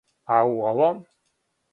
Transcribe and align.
А 0.35 0.37
у 0.51 0.55
овом? 0.69 0.97